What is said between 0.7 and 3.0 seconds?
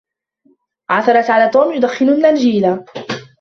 عثرت عل توم يدخن النرجيلة.